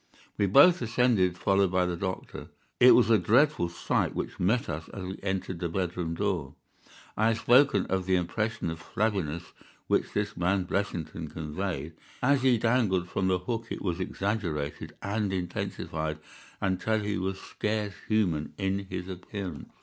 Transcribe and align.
We 0.35 0.47
both 0.47 0.81
ascended, 0.81 1.37
followed 1.37 1.71
by 1.71 1.85
the 1.85 1.95
doctor. 1.95 2.47
It 2.79 2.95
was 2.95 3.11
a 3.11 3.19
dreadful 3.19 3.69
sight 3.69 4.15
which 4.15 4.39
met 4.39 4.67
us 4.67 4.89
as 4.89 5.03
we 5.03 5.19
entered 5.21 5.59
the 5.59 5.69
bedroom 5.69 6.15
door. 6.15 6.55
I 7.15 7.27
have 7.27 7.37
spoken 7.37 7.85
of 7.85 8.07
the 8.07 8.15
impression 8.15 8.71
of 8.71 8.79
flabbiness 8.81 9.53
which 9.85 10.13
this 10.13 10.35
man 10.35 10.63
Blessington 10.63 11.27
conveyed. 11.27 11.93
As 12.23 12.41
he 12.41 12.57
dangled 12.57 13.09
from 13.09 13.27
the 13.27 13.37
hook 13.37 13.67
it 13.69 13.83
was 13.83 13.99
exaggerated 13.99 14.95
and 15.03 15.31
intensified 15.31 16.17
until 16.59 16.97
he 17.01 17.19
was 17.19 17.39
scarce 17.39 17.93
human 18.07 18.55
in 18.57 18.87
his 18.89 19.07
appearance. 19.07 19.71